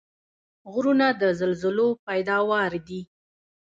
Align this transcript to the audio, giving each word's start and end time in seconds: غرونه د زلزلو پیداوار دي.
غرونه 0.73 1.07
د 1.21 1.23
زلزلو 1.39 1.87
پیداوار 2.07 2.71
دي. 2.87 3.01